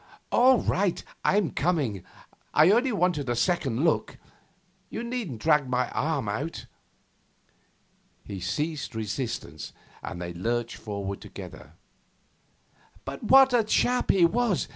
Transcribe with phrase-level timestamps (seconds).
[0.31, 2.03] 'All right, I'm coming.
[2.55, 4.03] I only wanted to look a second.
[4.89, 6.65] You needn't drag my arm out.'
[8.23, 11.73] He ceased resistance, and they lurched forward together.
[13.05, 14.67] 'But what a chap he was!